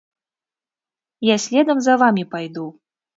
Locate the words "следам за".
1.45-1.93